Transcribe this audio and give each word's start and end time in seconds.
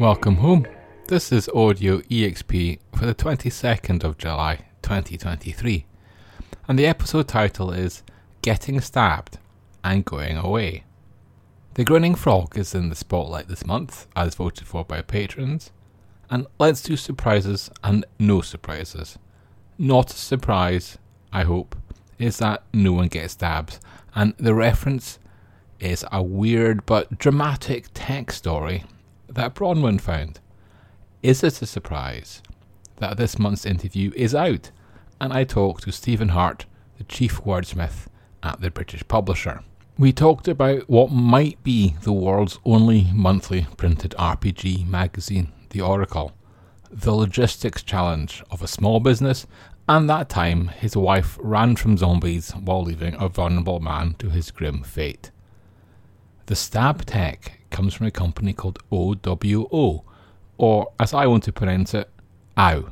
Welcome 0.00 0.36
home. 0.36 0.66
This 1.08 1.30
is 1.30 1.50
Audio 1.50 1.98
EXP 1.98 2.78
for 2.96 3.04
the 3.04 3.14
22nd 3.14 4.02
of 4.02 4.16
July 4.16 4.64
2023, 4.80 5.84
and 6.66 6.78
the 6.78 6.86
episode 6.86 7.28
title 7.28 7.70
is 7.70 8.02
Getting 8.40 8.80
Stabbed 8.80 9.36
and 9.84 10.02
Going 10.06 10.38
Away. 10.38 10.84
The 11.74 11.84
Grinning 11.84 12.14
Frog 12.14 12.56
is 12.56 12.74
in 12.74 12.88
the 12.88 12.96
spotlight 12.96 13.48
this 13.48 13.66
month, 13.66 14.06
as 14.16 14.36
voted 14.36 14.66
for 14.66 14.86
by 14.86 15.02
patrons, 15.02 15.70
and 16.30 16.46
let's 16.58 16.80
do 16.80 16.96
surprises 16.96 17.70
and 17.84 18.06
no 18.18 18.40
surprises. 18.40 19.18
Not 19.76 20.14
a 20.14 20.16
surprise, 20.16 20.96
I 21.30 21.42
hope, 21.42 21.76
is 22.18 22.38
that 22.38 22.62
no 22.72 22.94
one 22.94 23.08
gets 23.08 23.34
stabbed, 23.34 23.80
and 24.14 24.32
the 24.38 24.54
reference 24.54 25.18
is 25.78 26.06
a 26.10 26.22
weird 26.22 26.86
but 26.86 27.18
dramatic 27.18 27.88
tech 27.92 28.32
story 28.32 28.84
that 29.34 29.54
Bronwyn 29.54 30.00
found. 30.00 30.40
Is 31.22 31.42
it 31.44 31.62
a 31.62 31.66
surprise 31.66 32.42
that 32.96 33.16
this 33.16 33.38
month's 33.38 33.66
interview 33.66 34.12
is 34.16 34.34
out 34.34 34.70
and 35.20 35.32
I 35.32 35.44
talked 35.44 35.84
to 35.84 35.92
Stephen 35.92 36.30
Hart, 36.30 36.66
the 36.98 37.04
chief 37.04 37.42
wordsmith 37.42 38.06
at 38.42 38.60
the 38.60 38.70
British 38.70 39.06
publisher? 39.06 39.62
We 39.98 40.12
talked 40.12 40.48
about 40.48 40.88
what 40.88 41.10
might 41.10 41.62
be 41.62 41.94
the 42.02 42.12
world's 42.12 42.58
only 42.64 43.08
monthly 43.12 43.66
printed 43.76 44.14
RPG 44.18 44.86
magazine, 44.88 45.52
The 45.70 45.82
Oracle, 45.82 46.32
the 46.90 47.12
logistics 47.12 47.82
challenge 47.82 48.42
of 48.50 48.62
a 48.62 48.66
small 48.66 48.98
business, 48.98 49.46
and 49.88 50.08
that 50.08 50.28
time 50.28 50.68
his 50.68 50.96
wife 50.96 51.38
ran 51.40 51.76
from 51.76 51.98
zombies 51.98 52.52
while 52.52 52.82
leaving 52.82 53.14
a 53.18 53.28
vulnerable 53.28 53.80
man 53.80 54.14
to 54.18 54.30
his 54.30 54.50
grim 54.50 54.82
fate. 54.82 55.30
The 56.50 56.56
stab 56.56 57.06
tech 57.06 57.60
comes 57.70 57.94
from 57.94 58.08
a 58.08 58.10
company 58.10 58.52
called 58.52 58.80
OWO, 58.90 60.02
or 60.58 60.92
as 60.98 61.14
I 61.14 61.24
want 61.26 61.44
to 61.44 61.52
pronounce 61.52 61.94
it, 61.94 62.10
OW. 62.56 62.90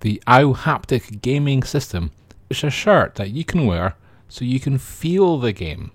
The 0.00 0.22
OW 0.26 0.54
Haptic 0.54 1.20
Gaming 1.20 1.62
System 1.62 2.10
is 2.48 2.64
a 2.64 2.70
shirt 2.70 3.16
that 3.16 3.32
you 3.32 3.44
can 3.44 3.66
wear 3.66 3.96
so 4.30 4.46
you 4.46 4.58
can 4.58 4.78
feel 4.78 5.36
the 5.36 5.52
game, 5.52 5.90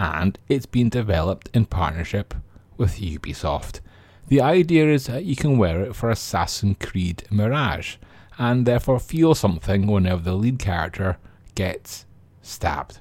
and 0.00 0.38
it's 0.48 0.64
been 0.64 0.88
developed 0.88 1.50
in 1.52 1.66
partnership 1.66 2.32
with 2.78 2.98
Ubisoft. 2.98 3.80
The 4.28 4.40
idea 4.40 4.88
is 4.90 5.08
that 5.08 5.26
you 5.26 5.36
can 5.36 5.58
wear 5.58 5.82
it 5.82 5.94
for 5.94 6.08
Assassin's 6.08 6.78
Creed 6.80 7.24
Mirage, 7.30 7.96
and 8.38 8.64
therefore 8.64 9.00
feel 9.00 9.34
something 9.34 9.86
whenever 9.86 10.22
the 10.22 10.32
lead 10.32 10.58
character 10.58 11.18
gets 11.54 12.06
stabbed. 12.40 13.00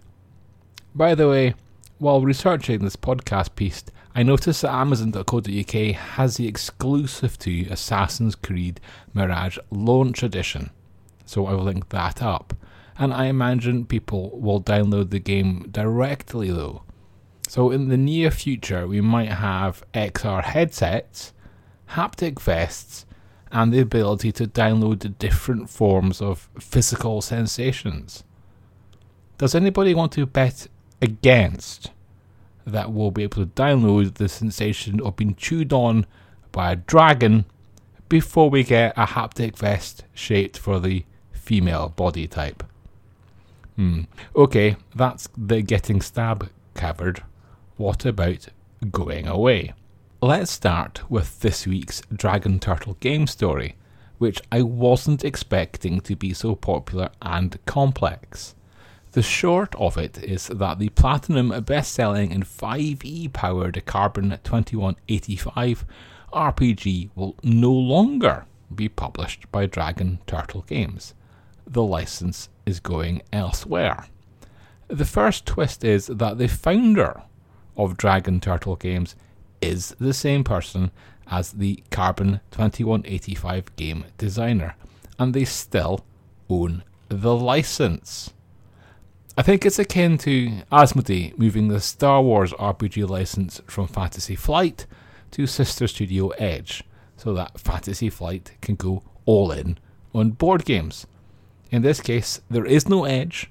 By 0.94 1.16
the 1.16 1.30
way, 1.30 1.54
while 2.02 2.21
researching 2.21 2.80
this 2.80 2.95
podcast 2.95 3.53
piece, 3.53 3.83
I 4.16 4.23
noticed 4.23 4.63
that 4.63 4.73
Amazon.co.uk 4.73 5.95
has 5.95 6.35
the 6.35 6.47
exclusive 6.47 7.38
to 7.38 7.67
Assassin's 7.69 8.33
Creed 8.33 8.81
Mirage 9.13 9.59
Launch 9.69 10.23
Edition, 10.23 10.72
so 11.27 11.45
I 11.45 11.53
will 11.53 11.66
link 11.66 11.89
that 11.89 12.23
up. 12.23 12.55
And 12.97 13.13
I 13.13 13.25
imagine 13.25 13.85
people 13.85 14.31
will 14.39 14.63
download 14.63 15.11
the 15.11 15.19
game 15.19 15.67
directly 15.69 16.49
though. 16.49 16.81
So 17.47 17.69
in 17.69 17.89
the 17.89 17.97
near 17.97 18.31
future, 18.31 18.88
we 18.88 18.99
might 18.99 19.33
have 19.33 19.83
XR 19.94 20.44
headsets, 20.44 21.33
haptic 21.91 22.41
vests, 22.41 23.05
and 23.52 23.72
the 23.72 23.79
ability 23.79 24.31
to 24.31 24.47
download 24.47 25.19
different 25.19 25.69
forms 25.69 26.19
of 26.19 26.49
physical 26.59 27.22
sensations. 27.22 28.23
Does 29.38 29.53
anybody 29.53 29.94
want 29.94 30.13
to 30.13 30.25
bet 30.25 30.67
against 31.02 31.91
that 32.66 32.94
will 32.94 33.11
be 33.11 33.23
able 33.23 33.45
to 33.45 33.52
download 33.52 34.16
the 34.16 34.30
sensation 34.30 35.02
of 35.02 35.16
being 35.16 35.35
chewed 35.35 35.73
on 35.73 36.06
by 36.51 36.72
a 36.72 36.75
dragon 36.75 37.45
before 38.09 38.50
we 38.50 38.63
get 38.63 38.94
a 38.97 39.06
haptic 39.06 39.57
vest 39.57 40.03
shaped 40.13 40.57
for 40.57 40.79
the 40.79 41.06
female 41.31 41.90
body 41.90 42.28
type. 42.28 42.63
Hmm. 43.75 44.01
Okay, 44.35 44.75
that's 44.94 45.29
the 45.38 45.61
getting 45.61 46.01
stabbed 46.01 46.50
covered. 46.73 47.23
What 47.78 48.06
about 48.06 48.47
going 48.91 49.28
away? 49.28 49.73
Let's 50.22 50.51
start 50.51 51.09
with 51.09 51.40
this 51.40 51.66
week's 51.66 52.01
Dragon 52.13 52.59
Turtle 52.59 52.95
game 53.00 53.25
story, 53.25 53.75
which 54.19 54.40
I 54.51 54.61
wasn't 54.61 55.25
expecting 55.25 56.00
to 56.01 56.16
be 56.16 56.34
so 56.34 56.53
popular 56.53 57.09
and 57.22 57.57
complex. 57.66 58.53
The 59.13 59.22
short 59.22 59.75
of 59.75 59.97
it 59.97 60.17
is 60.23 60.47
that 60.47 60.79
the 60.79 60.88
platinum 60.88 61.49
best 61.63 61.91
selling 61.91 62.31
and 62.31 62.45
5e 62.45 63.33
powered 63.33 63.85
Carbon 63.85 64.39
2185 64.44 65.85
RPG 66.31 67.09
will 67.13 67.35
no 67.44 67.73
longer 67.73 68.45
be 68.73 68.88
published 68.88 69.51
by 69.51 69.66
Dragon 69.66 70.19
Turtle 70.27 70.61
Games. 70.61 71.13
The 71.67 71.83
license 71.83 72.47
is 72.66 72.79
going 72.79 73.22
elsewhere. 73.33 74.05
The 74.88 75.03
first 75.03 75.45
twist 75.45 75.83
is 75.83 76.07
that 76.07 76.38
the 76.38 76.47
founder 76.47 77.23
of 77.75 77.97
Dragon 77.97 78.39
Turtle 78.39 78.78
Games 78.78 79.16
is 79.61 79.93
the 79.99 80.13
same 80.13 80.45
person 80.45 80.89
as 81.28 81.51
the 81.51 81.83
Carbon 81.91 82.39
2185 82.51 83.75
game 83.75 84.05
designer, 84.17 84.75
and 85.19 85.33
they 85.33 85.43
still 85.43 86.05
own 86.49 86.83
the 87.09 87.35
license. 87.35 88.31
I 89.38 89.44
think 89.44 89.66
it's 89.66 89.80
akin 89.80 90.18
to 90.19 90.62
Asmodee 90.74 91.38
moving 91.38 91.69
the 91.69 91.80
Star 91.80 92.22
Wars 92.22 92.52
RPG 92.52 93.08
license 93.08 93.62
from 93.66 93.88
Fantasy 93.88 94.36
Flight 94.36 94.86
to 95.31 95.47
Sister 95.47 95.88
Studio 95.88 96.30
Edge, 96.31 96.84
so 97.16 97.34
that 97.36 97.58
Fantasy 97.58 98.09
Flight 98.09 98.52
can 98.62 98.75
go 98.75 99.03
all 99.25 99.53
in 99.53 99.78
on 100.14 100.31
board 100.31 100.66
games. 100.66 101.08
In 101.72 101.81
this 101.81 102.02
case, 102.02 102.41
there 102.50 102.66
is 102.66 102.90
no 102.90 103.06
Edge. 103.06 103.50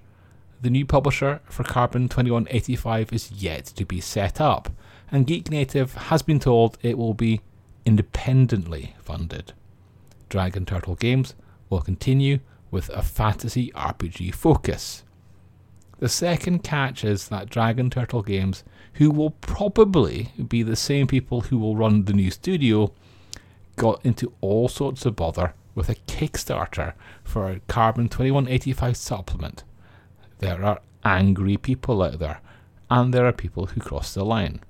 The 0.61 0.69
new 0.69 0.85
publisher 0.85 1.41
for 1.47 1.65
Carbon 1.65 2.11
2185 2.11 3.11
is 3.15 3.33
yet 3.33 3.65
to 3.65 3.87
be 3.87 4.03
set 4.03 4.39
up, 4.39 4.71
and 5.11 5.27
Geek 5.27 5.51
Native 5.51 5.95
has 5.95 6.21
been 6.21 6.41
told 6.41 6.77
it 6.83 6.99
will 6.99 7.15
be 7.15 7.41
independently 7.87 8.97
funded. 9.01 9.55
Dragon 10.29 10.67
Turtle 10.67 10.97
Games 10.97 11.35
will 11.71 11.81
continue 11.81 12.41
with 12.71 12.91
a 12.91 13.01
fantasy 13.01 13.73
RPG 13.75 14.35
focus. 14.35 15.05
The 16.01 16.09
second 16.09 16.65
catch 16.65 17.05
is 17.05 17.29
that 17.29 17.51
Dragon 17.51 17.91
Turtle 17.91 18.23
Games, 18.23 18.65
who 18.95 19.11
will 19.11 19.33
probably 19.43 20.33
be 20.49 20.63
the 20.63 20.75
same 20.75 21.07
people 21.07 21.43
who 21.43 21.59
will 21.59 21.77
run 21.77 22.07
the 22.07 22.15
new 22.15 22.31
studio, 22.31 22.91
got 23.77 24.05
into 24.05 24.33
all 24.41 24.69
sorts 24.69 25.05
of 25.05 25.15
bother 25.15 25.53
with 25.75 25.91
a 25.91 25.97
Kickstarter 26.07 26.95
for 27.23 27.51
a 27.51 27.61
Carbon 27.69 28.09
2185 28.09 28.97
supplement. 28.97 29.63
There 30.39 30.65
are 30.65 30.81
angry 31.05 31.59
people 31.59 32.03
out 32.03 32.19
there, 32.19 32.41
and 32.91 33.13
there 33.13 33.27
are 33.27 33.33
people 33.33 33.67
who 33.67 33.83
cross 33.83 34.15
the 34.15 34.25
line. 34.25 34.61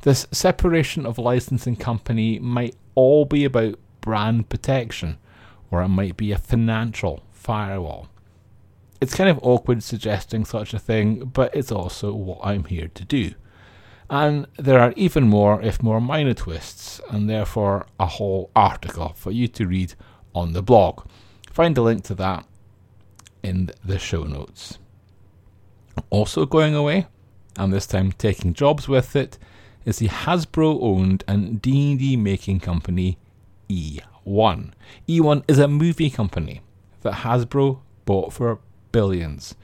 This 0.00 0.26
separation 0.32 1.06
of 1.06 1.18
licensing 1.18 1.76
company 1.76 2.40
might 2.40 2.74
all 2.96 3.26
be 3.26 3.44
about 3.44 3.78
brand 4.00 4.48
protection, 4.48 5.18
or 5.70 5.82
it 5.82 5.88
might 5.88 6.16
be 6.16 6.32
a 6.32 6.38
financial 6.38 7.22
firewall. 7.30 8.08
It's 9.00 9.14
kind 9.14 9.28
of 9.28 9.38
awkward 9.42 9.82
suggesting 9.82 10.44
such 10.44 10.72
a 10.72 10.78
thing, 10.78 11.26
but 11.26 11.54
it's 11.54 11.72
also 11.72 12.14
what 12.14 12.40
I'm 12.42 12.64
here 12.64 12.88
to 12.94 13.04
do. 13.04 13.32
And 14.10 14.46
there 14.58 14.78
are 14.80 14.92
even 14.96 15.28
more, 15.28 15.60
if 15.62 15.82
more 15.82 16.00
minor 16.00 16.34
twists, 16.34 17.00
and 17.10 17.28
therefore 17.28 17.86
a 17.98 18.06
whole 18.06 18.50
article 18.54 19.14
for 19.16 19.30
you 19.30 19.48
to 19.48 19.66
read 19.66 19.94
on 20.34 20.52
the 20.52 20.62
blog. 20.62 21.06
Find 21.50 21.76
a 21.78 21.82
link 21.82 22.04
to 22.04 22.14
that 22.16 22.46
in 23.42 23.70
the 23.84 23.98
show 23.98 24.24
notes. 24.24 24.78
Also 26.10 26.46
going 26.46 26.74
away, 26.74 27.06
and 27.56 27.72
this 27.72 27.86
time 27.86 28.12
taking 28.12 28.54
jobs 28.54 28.88
with 28.88 29.14
it, 29.16 29.38
is 29.84 29.98
the 29.98 30.08
Hasbro 30.08 30.82
owned 30.82 31.24
and 31.28 31.60
D&D 31.60 32.16
making 32.16 32.60
company 32.60 33.18
eOne. 33.68 34.72
eOne 35.08 35.44
is 35.46 35.58
a 35.58 35.68
movie 35.68 36.10
company 36.10 36.62
that 37.02 37.14
Hasbro 37.14 37.80
bought 38.04 38.32
for 38.32 38.58
billions, 38.94 39.56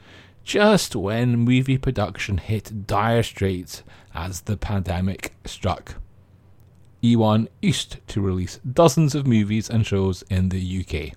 just 0.43 0.93
when 0.93 1.37
movie 1.37 1.77
production 1.77 2.37
hit 2.37 2.85
dire 2.85 3.23
straits 3.23 3.81
as 4.13 4.41
the 4.41 4.57
pandemic 4.57 5.33
struck. 5.45 5.95
eOne 7.01 7.47
used 7.61 8.05
to 8.07 8.19
release 8.19 8.59
dozens 8.73 9.15
of 9.15 9.25
movies 9.25 9.69
and 9.69 9.87
shows 9.87 10.21
in 10.29 10.49
the 10.49 10.79
UK, 10.81 11.15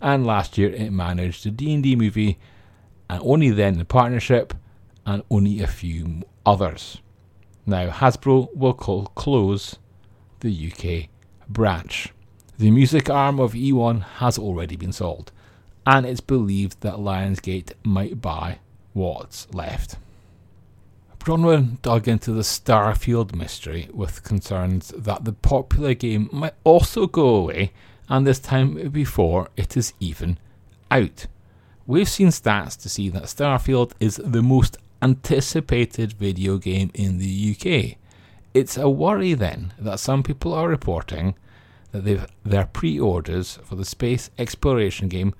and 0.00 0.26
last 0.26 0.56
year 0.56 0.70
it 0.70 0.90
managed 0.90 1.44
a 1.44 1.50
D&D 1.50 1.96
movie, 1.96 2.38
and 3.10 3.20
only 3.22 3.50
then 3.50 3.78
in 3.78 3.84
partnership, 3.84 4.54
and 5.04 5.22
only 5.30 5.60
a 5.60 5.66
few 5.66 6.22
others. 6.46 7.02
Now 7.66 7.90
Hasbro 7.90 8.56
will 8.56 8.72
close 8.72 9.78
the 10.40 10.72
UK 10.72 11.10
branch. 11.46 12.08
The 12.56 12.70
music 12.70 13.10
arm 13.10 13.38
of 13.38 13.52
eOne 13.52 14.02
has 14.20 14.38
already 14.38 14.76
been 14.76 14.92
sold, 14.92 15.30
and 15.90 16.06
it's 16.06 16.20
believed 16.20 16.80
that 16.82 16.94
Lionsgate 16.94 17.72
might 17.82 18.22
buy 18.22 18.60
what's 18.92 19.52
left. 19.52 19.96
Bronwyn 21.18 21.82
dug 21.82 22.06
into 22.06 22.30
the 22.30 22.42
Starfield 22.42 23.34
mystery 23.34 23.88
with 23.92 24.22
concerns 24.22 24.94
that 24.96 25.24
the 25.24 25.32
popular 25.32 25.94
game 25.94 26.28
might 26.32 26.54
also 26.62 27.08
go 27.08 27.34
away, 27.34 27.72
and 28.08 28.24
this 28.24 28.38
time 28.38 28.88
before 28.90 29.48
it 29.56 29.76
is 29.76 29.92
even 29.98 30.38
out. 30.92 31.26
We've 31.88 32.08
seen 32.08 32.28
stats 32.28 32.80
to 32.82 32.88
see 32.88 33.08
that 33.08 33.24
Starfield 33.24 33.90
is 33.98 34.20
the 34.24 34.42
most 34.42 34.78
anticipated 35.02 36.12
video 36.12 36.58
game 36.58 36.92
in 36.94 37.18
the 37.18 37.56
UK. 37.56 37.98
It's 38.54 38.76
a 38.76 38.88
worry 38.88 39.34
then 39.34 39.74
that 39.76 39.98
some 39.98 40.22
people 40.22 40.54
are 40.54 40.68
reporting 40.68 41.34
that 41.90 42.30
their 42.44 42.66
pre 42.66 43.00
orders 43.00 43.58
for 43.64 43.74
the 43.74 43.84
space 43.84 44.30
exploration 44.38 45.08
game 45.08 45.34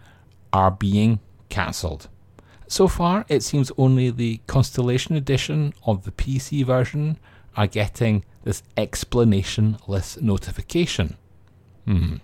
are 0.52 0.70
being 0.70 1.20
cancelled. 1.48 2.08
So 2.66 2.86
far, 2.86 3.24
it 3.28 3.42
seems 3.42 3.72
only 3.76 4.10
the 4.10 4.40
Constellation 4.46 5.16
Edition 5.16 5.74
of 5.84 6.04
the 6.04 6.12
PC 6.12 6.64
version 6.64 7.18
are 7.56 7.66
getting 7.66 8.24
this 8.44 8.62
explanationless 8.76 10.20
notification. 10.22 11.16
Hmm. 11.84 12.16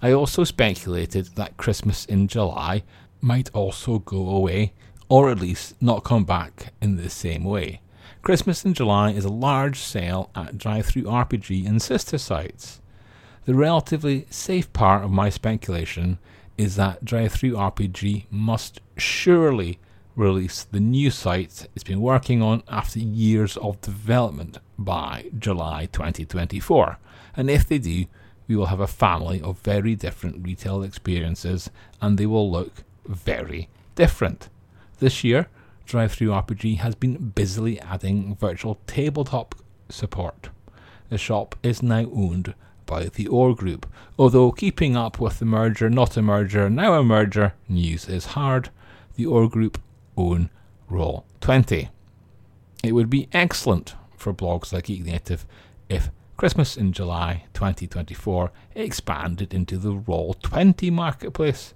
I 0.00 0.12
also 0.12 0.44
speculated 0.44 1.26
that 1.36 1.56
Christmas 1.56 2.04
in 2.06 2.28
July 2.28 2.82
might 3.20 3.50
also 3.52 3.98
go 3.98 4.28
away, 4.28 4.72
or 5.08 5.30
at 5.30 5.40
least 5.40 5.80
not 5.82 6.04
come 6.04 6.24
back 6.24 6.72
in 6.80 6.96
the 6.96 7.10
same 7.10 7.44
way. 7.44 7.80
Christmas 8.22 8.64
in 8.64 8.74
July 8.74 9.10
is 9.10 9.24
a 9.24 9.30
large 9.32 9.78
sale 9.78 10.30
at 10.34 10.56
DriveThruRPG 10.56 11.66
and 11.66 11.80
sister 11.80 12.18
sites. 12.18 12.80
The 13.44 13.54
relatively 13.54 14.26
safe 14.30 14.72
part 14.72 15.04
of 15.04 15.10
my 15.10 15.30
speculation 15.30 16.18
is 16.58 16.74
that 16.76 17.04
DriveThruRPG 17.04 18.26
must 18.30 18.80
surely 18.96 19.78
release 20.16 20.64
the 20.64 20.80
new 20.80 21.12
site 21.12 21.68
it's 21.76 21.84
been 21.84 22.00
working 22.00 22.42
on 22.42 22.60
after 22.68 22.98
years 22.98 23.56
of 23.58 23.80
development 23.80 24.58
by 24.76 25.30
July 25.38 25.88
2024. 25.92 26.98
And 27.36 27.48
if 27.48 27.68
they 27.68 27.78
do, 27.78 28.06
we 28.48 28.56
will 28.56 28.66
have 28.66 28.80
a 28.80 28.88
family 28.88 29.40
of 29.40 29.60
very 29.60 29.94
different 29.94 30.44
retail 30.44 30.82
experiences 30.82 31.70
and 32.02 32.18
they 32.18 32.26
will 32.26 32.50
look 32.50 32.82
very 33.06 33.68
different. 33.94 34.48
This 34.98 35.22
year, 35.22 35.48
DriveThruRPG 35.86 36.78
has 36.78 36.96
been 36.96 37.30
busily 37.30 37.80
adding 37.80 38.34
virtual 38.34 38.78
tabletop 38.88 39.54
support. 39.88 40.50
The 41.08 41.18
shop 41.18 41.54
is 41.62 41.82
now 41.82 42.10
owned 42.12 42.54
by 42.88 43.04
the 43.04 43.28
OR 43.28 43.54
Group. 43.54 43.86
Although 44.18 44.50
keeping 44.50 44.96
up 44.96 45.20
with 45.20 45.38
the 45.38 45.44
merger, 45.44 45.88
not 45.88 46.16
a 46.16 46.22
merger, 46.22 46.68
now 46.68 46.94
a 46.94 47.04
merger 47.04 47.54
news 47.68 48.08
is 48.08 48.34
hard, 48.34 48.70
the 49.14 49.26
OR 49.26 49.48
Group 49.48 49.80
own 50.16 50.50
Roll20. 50.90 51.90
It 52.82 52.92
would 52.92 53.10
be 53.10 53.28
excellent 53.32 53.94
for 54.16 54.34
blogs 54.34 54.72
like 54.72 54.86
Geek 54.86 55.04
Native 55.04 55.46
if 55.88 56.10
Christmas 56.36 56.76
in 56.76 56.92
July 56.92 57.44
2024 57.54 58.50
expanded 58.74 59.52
into 59.52 59.76
the 59.76 59.94
Roll20 59.94 60.90
marketplace, 60.90 61.74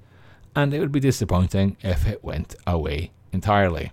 and 0.56 0.72
it 0.72 0.80
would 0.80 0.92
be 0.92 1.00
disappointing 1.00 1.76
if 1.82 2.06
it 2.06 2.24
went 2.24 2.54
away 2.66 3.12
entirely. 3.32 3.92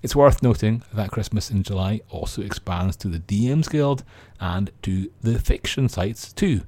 It's 0.00 0.14
worth 0.14 0.42
noting 0.42 0.82
that 0.92 1.10
Christmas 1.10 1.50
in 1.50 1.64
July 1.64 2.00
also 2.08 2.40
expands 2.42 2.96
to 2.98 3.08
the 3.08 3.18
DMs 3.18 3.68
Guild 3.68 4.04
and 4.40 4.70
to 4.82 5.10
the 5.22 5.40
fiction 5.40 5.88
sites 5.88 6.32
too. 6.32 6.62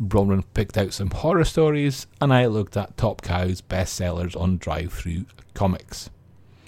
Bronwyn 0.00 0.44
picked 0.54 0.78
out 0.78 0.92
some 0.92 1.10
horror 1.10 1.44
stories, 1.44 2.06
and 2.20 2.32
I 2.32 2.46
looked 2.46 2.76
at 2.76 2.96
Top 2.96 3.20
Cow's 3.20 3.60
bestsellers 3.60 4.40
on 4.40 4.60
DriveThru 4.60 5.26
Comics. 5.54 6.08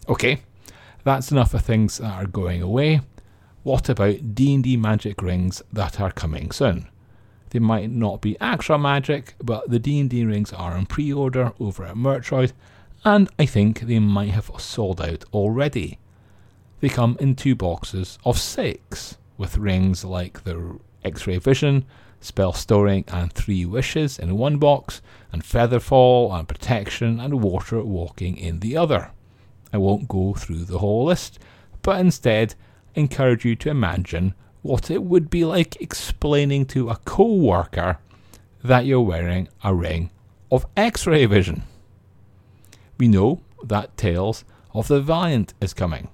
Okay, 0.08 0.40
that's 1.04 1.30
enough 1.30 1.54
of 1.54 1.62
things 1.62 1.98
that 1.98 2.12
are 2.12 2.26
going 2.26 2.60
away. 2.60 3.02
What 3.62 3.88
about 3.88 4.34
D&D 4.34 4.76
magic 4.78 5.22
rings 5.22 5.62
that 5.72 6.00
are 6.00 6.10
coming 6.10 6.50
soon? 6.50 6.88
They 7.50 7.60
might 7.60 7.90
not 7.90 8.20
be 8.20 8.36
actual 8.40 8.78
magic, 8.78 9.34
but 9.40 9.70
the 9.70 9.78
D&D 9.78 10.24
rings 10.24 10.52
are 10.52 10.72
on 10.72 10.86
pre-order 10.86 11.52
over 11.60 11.84
at 11.84 11.96
Merchoid, 11.96 12.52
and 13.04 13.28
I 13.38 13.46
think 13.46 13.80
they 13.80 13.98
might 13.98 14.30
have 14.30 14.50
sold 14.58 15.00
out 15.00 15.24
already. 15.32 15.98
They 16.80 16.88
come 16.88 17.16
in 17.20 17.34
two 17.34 17.54
boxes 17.54 18.18
of 18.24 18.38
six, 18.38 19.16
with 19.38 19.56
rings 19.56 20.04
like 20.04 20.44
the 20.44 20.78
X 21.02 21.26
ray 21.26 21.38
vision, 21.38 21.84
spell 22.20 22.52
storing, 22.52 23.04
and 23.08 23.32
three 23.32 23.64
wishes 23.64 24.18
in 24.18 24.36
one 24.36 24.58
box, 24.58 25.00
and 25.32 25.44
feather 25.44 25.80
fall 25.80 26.32
and 26.34 26.46
protection, 26.46 27.20
and 27.20 27.42
water 27.42 27.82
walking 27.82 28.36
in 28.36 28.60
the 28.60 28.76
other. 28.76 29.12
I 29.72 29.78
won't 29.78 30.08
go 30.08 30.34
through 30.34 30.64
the 30.64 30.78
whole 30.78 31.06
list, 31.06 31.38
but 31.82 32.00
instead 32.00 32.54
encourage 32.94 33.44
you 33.44 33.56
to 33.56 33.70
imagine 33.70 34.34
what 34.62 34.90
it 34.90 35.02
would 35.02 35.30
be 35.30 35.44
like 35.44 35.80
explaining 35.80 36.66
to 36.66 36.90
a 36.90 36.96
co 37.04 37.24
worker 37.24 37.98
that 38.62 38.84
you're 38.84 39.00
wearing 39.00 39.48
a 39.64 39.74
ring 39.74 40.10
of 40.52 40.66
X 40.76 41.06
ray 41.06 41.24
vision. 41.24 41.62
We 43.00 43.08
know 43.08 43.40
that 43.64 43.96
Tales 43.96 44.44
of 44.74 44.88
the 44.88 45.00
Valiant 45.00 45.54
is 45.58 45.72
coming. 45.72 46.08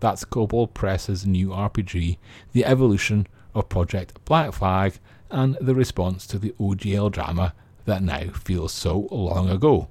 That's 0.00 0.26
Kobold 0.26 0.74
Press's 0.74 1.26
new 1.26 1.48
RPG, 1.48 2.18
the 2.52 2.64
evolution 2.66 3.26
of 3.54 3.70
Project 3.70 4.22
Black 4.26 4.52
Flag, 4.52 4.98
and 5.30 5.56
the 5.62 5.74
response 5.74 6.26
to 6.26 6.38
the 6.38 6.54
OGL 6.60 7.10
drama 7.10 7.54
that 7.86 8.02
now 8.02 8.28
feels 8.32 8.74
so 8.74 9.08
long 9.10 9.48
ago. 9.48 9.88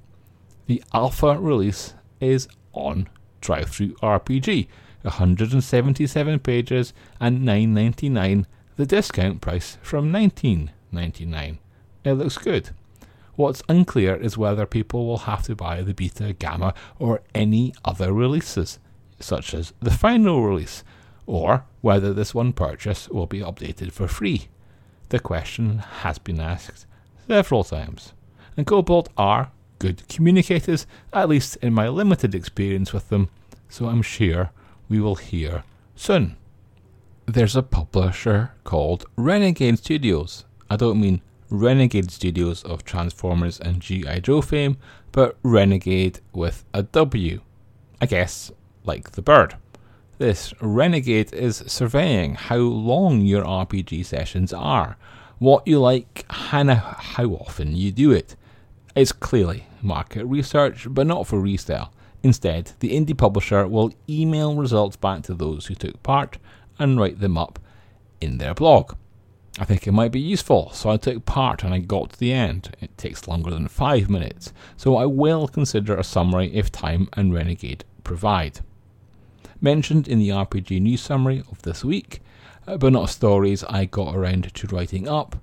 The 0.66 0.84
alpha 0.94 1.36
release 1.36 1.94
is 2.20 2.46
on 2.72 3.08
Drive 3.40 3.70
Through 3.70 3.94
DriveThruRPG, 3.94 4.68
177 5.02 6.38
pages 6.38 6.94
and 7.18 7.40
9.99, 7.40 8.44
the 8.76 8.86
discount 8.86 9.40
price 9.40 9.78
from 9.82 10.12
19.99. 10.12 11.58
It 12.04 12.12
looks 12.12 12.38
good. 12.38 12.70
What's 13.36 13.62
unclear 13.68 14.16
is 14.16 14.38
whether 14.38 14.66
people 14.66 15.06
will 15.06 15.18
have 15.18 15.42
to 15.44 15.54
buy 15.54 15.82
the 15.82 15.94
beta, 15.94 16.32
gamma, 16.32 16.74
or 16.98 17.20
any 17.34 17.74
other 17.84 18.12
releases, 18.12 18.78
such 19.20 19.52
as 19.54 19.74
the 19.80 19.90
final 19.90 20.42
release, 20.42 20.82
or 21.26 21.64
whether 21.82 22.12
this 22.12 22.34
one 22.34 22.52
purchase 22.52 23.08
will 23.08 23.26
be 23.26 23.40
updated 23.40 23.92
for 23.92 24.08
free. 24.08 24.48
The 25.10 25.20
question 25.20 25.78
has 26.00 26.18
been 26.18 26.40
asked 26.40 26.86
several 27.28 27.62
times, 27.62 28.14
and 28.56 28.66
Kobold 28.66 29.10
are 29.16 29.52
good 29.78 30.08
communicators, 30.08 30.86
at 31.12 31.28
least 31.28 31.56
in 31.56 31.74
my 31.74 31.88
limited 31.88 32.34
experience 32.34 32.92
with 32.92 33.10
them, 33.10 33.28
so 33.68 33.86
I'm 33.86 34.02
sure 34.02 34.50
we 34.88 35.00
will 35.00 35.16
hear 35.16 35.64
soon. 35.94 36.36
There's 37.26 37.56
a 37.56 37.62
publisher 37.62 38.52
called 38.64 39.04
Wrenegade 39.18 39.78
Studios. 39.78 40.44
I 40.70 40.76
don't 40.76 41.00
mean 41.00 41.20
Renegade 41.48 42.10
Studios 42.10 42.64
of 42.64 42.84
Transformers 42.84 43.60
and 43.60 43.80
G.I. 43.80 44.20
Joe 44.20 44.40
fame, 44.40 44.76
but 45.12 45.40
Wrenegade 45.42 46.20
with 46.32 46.64
a 46.74 46.82
W. 46.82 47.40
I 48.00 48.06
guess 48.06 48.50
like 48.84 49.12
the 49.12 49.22
bird. 49.22 49.56
This 50.18 50.52
Wrenegade 50.54 51.32
is 51.32 51.62
surveying 51.66 52.34
how 52.34 52.56
long 52.56 53.20
your 53.20 53.44
RPG 53.44 54.06
sessions 54.06 54.52
are, 54.52 54.96
what 55.38 55.66
you 55.66 55.78
like, 55.78 56.24
and 56.52 56.70
how 56.70 57.26
often 57.26 57.76
you 57.76 57.92
do 57.92 58.10
it. 58.10 58.34
It's 58.94 59.12
clearly 59.12 59.66
market 59.82 60.24
research, 60.24 60.86
but 60.90 61.06
not 61.06 61.26
for 61.26 61.38
resale. 61.38 61.92
Instead, 62.22 62.72
the 62.80 62.90
indie 62.90 63.16
publisher 63.16 63.68
will 63.68 63.92
email 64.08 64.56
results 64.56 64.96
back 64.96 65.22
to 65.24 65.34
those 65.34 65.66
who 65.66 65.74
took 65.74 66.02
part 66.02 66.38
and 66.78 66.98
write 66.98 67.20
them 67.20 67.38
up 67.38 67.58
in 68.20 68.38
their 68.38 68.54
blog. 68.54 68.94
I 69.58 69.64
think 69.64 69.86
it 69.86 69.92
might 69.92 70.12
be 70.12 70.20
useful, 70.20 70.70
so 70.72 70.90
I 70.90 70.98
took 70.98 71.24
part 71.24 71.64
and 71.64 71.72
I 71.72 71.78
got 71.78 72.10
to 72.10 72.18
the 72.18 72.32
end. 72.32 72.76
It 72.80 72.96
takes 72.98 73.26
longer 73.26 73.50
than 73.50 73.68
five 73.68 74.10
minutes, 74.10 74.52
so 74.76 74.96
I 74.96 75.06
will 75.06 75.48
consider 75.48 75.96
a 75.96 76.04
summary 76.04 76.54
if 76.54 76.70
time 76.70 77.08
and 77.14 77.32
Wrenegade 77.32 77.82
provide. 78.04 78.60
Mentioned 79.58 80.08
in 80.08 80.18
the 80.18 80.28
RPG 80.28 80.82
news 80.82 81.00
summary 81.00 81.42
of 81.50 81.62
this 81.62 81.82
week, 81.82 82.20
uh, 82.66 82.76
but 82.76 82.92
not 82.92 83.08
stories 83.08 83.64
I 83.64 83.86
got 83.86 84.14
around 84.14 84.52
to 84.52 84.66
writing 84.66 85.08
up, 85.08 85.36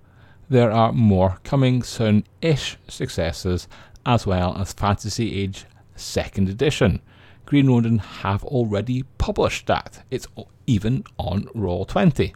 there 0.48 0.72
are 0.72 0.93
more 0.93 1.39
coming 1.43 1.82
soon 1.82 2.24
ish 2.39 2.77
successes 2.88 3.67
as 4.05 4.27
well 4.27 4.55
as 4.60 4.74
Fantasy 4.74 5.41
Age 5.41 5.65
2nd 5.98 6.50
edition. 6.50 7.01
Green 7.46 7.98
have 7.98 8.43
already 8.43 9.03
published 9.17 9.65
that. 9.65 10.03
It's 10.12 10.27
even 10.67 11.03
on 11.17 11.46
Roll20. 11.55 12.34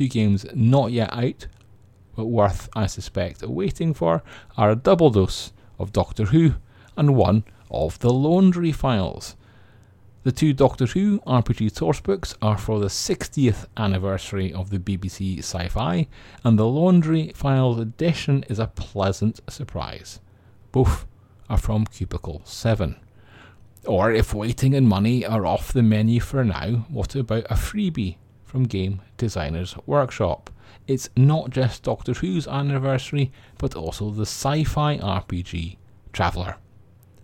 Two 0.00 0.08
games 0.08 0.46
not 0.54 0.92
yet 0.92 1.12
out, 1.12 1.46
but 2.16 2.24
worth, 2.24 2.70
I 2.74 2.86
suspect, 2.86 3.42
waiting 3.42 3.92
for 3.92 4.22
are 4.56 4.70
a 4.70 4.74
double 4.74 5.10
dose 5.10 5.52
of 5.78 5.92
Doctor 5.92 6.24
Who 6.24 6.54
and 6.96 7.14
one 7.14 7.44
of 7.70 7.98
the 7.98 8.10
Laundry 8.10 8.72
Files. 8.72 9.36
The 10.22 10.32
two 10.32 10.54
Doctor 10.54 10.86
Who 10.86 11.18
RPG 11.26 11.72
sourcebooks 11.72 12.34
are 12.40 12.56
for 12.56 12.80
the 12.80 12.86
60th 12.86 13.66
anniversary 13.76 14.54
of 14.54 14.70
the 14.70 14.78
BBC 14.78 15.40
Sci 15.40 15.68
Fi, 15.68 16.08
and 16.44 16.58
the 16.58 16.66
Laundry 16.66 17.32
Files 17.34 17.78
edition 17.78 18.42
is 18.48 18.58
a 18.58 18.68
pleasant 18.68 19.40
surprise. 19.50 20.18
Both 20.72 21.04
are 21.50 21.58
from 21.58 21.84
Cubicle 21.84 22.40
7. 22.46 22.96
Or 23.84 24.10
if 24.10 24.32
waiting 24.32 24.74
and 24.74 24.88
money 24.88 25.26
are 25.26 25.44
off 25.44 25.74
the 25.74 25.82
menu 25.82 26.20
for 26.20 26.42
now, 26.42 26.86
what 26.88 27.14
about 27.14 27.44
a 27.50 27.54
freebie 27.54 28.16
from 28.50 28.64
Game 28.64 29.00
Designers 29.16 29.76
Workshop? 29.86 30.50
It's 30.88 31.08
not 31.16 31.50
just 31.50 31.84
Doctor 31.84 32.14
Who's 32.14 32.48
anniversary, 32.48 33.30
but 33.58 33.76
also 33.76 34.10
the 34.10 34.22
sci 34.22 34.64
fi 34.64 34.98
RPG 34.98 35.76
Traveller. 36.12 36.56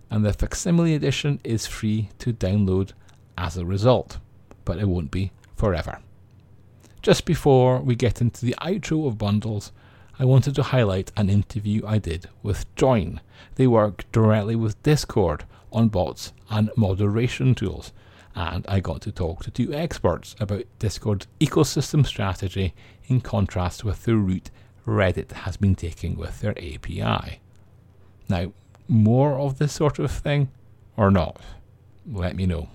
And 0.09 0.23
the 0.23 0.31
facsimile 0.31 0.95
edition 0.95 1.41
is 1.43 1.67
free 1.67 2.09
to 2.19 2.31
download 2.31 2.93
as 3.37 3.57
a 3.57 3.65
result, 3.65 4.19
but 4.63 4.79
it 4.79 4.87
won't 4.87 5.11
be 5.11 5.33
forever. 5.57 5.99
Just 7.01 7.25
before 7.25 7.81
we 7.81 7.95
get 7.95 8.21
into 8.21 8.45
the 8.45 8.55
outro 8.61 9.05
of 9.05 9.17
bundles, 9.17 9.73
I 10.17 10.23
wanted 10.23 10.55
to 10.55 10.63
highlight 10.63 11.11
an 11.17 11.29
interview 11.29 11.85
I 11.85 11.97
did 11.97 12.29
with 12.41 12.73
Join. 12.77 13.19
They 13.55 13.67
work 13.67 14.09
directly 14.13 14.55
with 14.55 14.81
Discord 14.81 15.43
on 15.73 15.89
bots 15.89 16.31
and 16.49 16.71
moderation 16.77 17.53
tools, 17.53 17.91
and 18.37 18.63
I 18.69 18.81
got 18.81 19.01
to 19.01 19.11
talk 19.11 19.43
to 19.43 19.51
two 19.51 19.73
experts 19.73 20.35
about 20.39 20.65
Discord's 20.77 21.25
ecosystem 21.39 22.05
strategy 22.05 22.75
in 23.07 23.19
contrast 23.19 23.83
with 23.83 24.03
the 24.03 24.15
route 24.15 24.51
Reddit 24.85 25.31
has 25.31 25.57
been 25.57 25.73
taking 25.73 26.15
with 26.15 26.39
their 26.39 26.51
API. 26.51 27.41
Now, 28.29 28.53
more 28.87 29.39
of 29.39 29.57
this 29.57 29.73
sort 29.73 29.97
of 29.97 30.11
thing 30.11 30.49
or 30.95 31.09
not? 31.09 31.41
Let 32.05 32.35
me 32.35 32.45
know. 32.45 32.69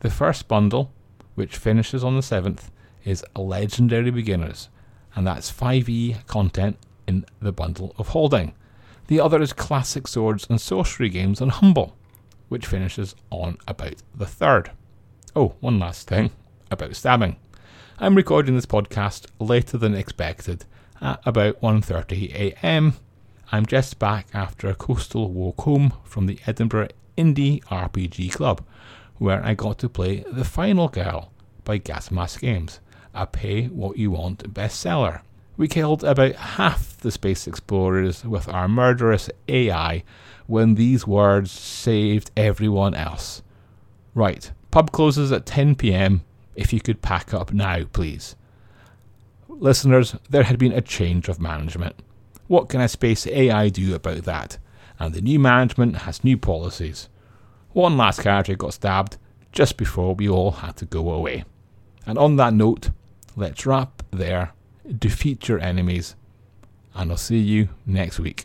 The 0.00 0.08
first 0.08 0.48
bundle, 0.48 0.90
which 1.34 1.58
finishes 1.58 2.02
on 2.02 2.14
the 2.14 2.22
7th, 2.22 2.70
is 3.04 3.22
Legendary 3.36 4.10
Beginners, 4.10 4.70
and 5.14 5.26
that's 5.26 5.52
5e 5.52 6.26
content 6.26 6.78
in 7.06 7.26
the 7.40 7.52
bundle 7.52 7.94
of 7.98 8.08
holding. 8.08 8.54
The 9.08 9.20
other 9.20 9.42
is 9.42 9.52
Classic 9.52 10.08
Swords 10.08 10.46
and 10.48 10.58
Sorcery 10.58 11.10
Games 11.10 11.42
on 11.42 11.50
Humble, 11.50 11.94
which 12.48 12.66
finishes 12.66 13.14
on 13.30 13.56
about 13.66 13.96
the 14.14 14.24
3rd. 14.24 14.70
Oh, 15.36 15.54
one 15.60 15.78
last 15.78 16.06
thing 16.08 16.30
about 16.70 16.94
stabbing. 16.96 17.36
I'm 17.98 18.14
recording 18.14 18.54
this 18.54 18.66
podcast 18.66 19.26
later 19.38 19.78
than 19.78 19.94
expected 19.94 20.64
at 21.00 21.20
about 21.24 21.60
1:30 21.60 22.34
a.m. 22.34 22.94
I'm 23.52 23.66
just 23.66 23.98
back 23.98 24.26
after 24.34 24.68
a 24.68 24.74
coastal 24.74 25.30
walk 25.30 25.60
home 25.60 25.92
from 26.04 26.26
the 26.26 26.40
Edinburgh 26.46 26.88
Indie 27.16 27.62
RPG 27.64 28.32
Club, 28.32 28.64
where 29.18 29.44
I 29.44 29.54
got 29.54 29.78
to 29.78 29.88
play 29.88 30.24
The 30.30 30.44
Final 30.44 30.88
Girl 30.88 31.32
by 31.62 31.78
Gasmask 31.78 32.40
Games, 32.40 32.80
a 33.14 33.26
pay 33.26 33.66
what 33.66 33.96
you 33.96 34.10
want 34.10 34.52
bestseller. 34.52 35.20
We 35.56 35.68
killed 35.68 36.02
about 36.02 36.34
half 36.34 36.96
the 36.96 37.12
space 37.12 37.46
explorers 37.46 38.24
with 38.24 38.48
our 38.48 38.66
murderous 38.66 39.30
AI 39.48 40.02
when 40.46 40.74
these 40.74 41.06
words 41.06 41.52
saved 41.52 42.32
everyone 42.36 42.94
else. 42.94 43.42
Right, 44.14 44.50
pub 44.72 44.90
closes 44.90 45.30
at 45.30 45.46
10 45.46 45.76
pm. 45.76 46.22
If 46.56 46.72
you 46.72 46.80
could 46.80 47.02
pack 47.02 47.32
up 47.32 47.52
now, 47.52 47.84
please. 47.92 48.34
Listeners, 49.48 50.16
there 50.28 50.42
had 50.42 50.58
been 50.58 50.72
a 50.72 50.80
change 50.80 51.28
of 51.28 51.40
management. 51.40 52.02
What 52.48 52.68
can 52.68 52.80
a 52.80 52.88
space 52.88 53.26
AI 53.26 53.68
do 53.68 53.94
about 53.94 54.24
that? 54.24 54.58
And 54.98 55.14
the 55.14 55.20
new 55.20 55.38
management 55.38 55.98
has 55.98 56.24
new 56.24 56.36
policies. 56.36 57.08
One 57.72 57.96
last 57.96 58.22
character 58.22 58.56
got 58.56 58.74
stabbed 58.74 59.18
just 59.52 59.76
before 59.76 60.16
we 60.16 60.28
all 60.28 60.50
had 60.50 60.76
to 60.78 60.84
go 60.84 61.10
away. 61.10 61.44
And 62.06 62.18
on 62.18 62.36
that 62.36 62.54
note, 62.54 62.90
let's 63.36 63.64
wrap 63.64 64.02
there 64.10 64.52
defeat 64.98 65.48
your 65.48 65.58
enemies, 65.60 66.14
and 66.94 67.10
I'll 67.10 67.16
see 67.16 67.38
you 67.38 67.68
next 67.86 68.18
week. 68.18 68.44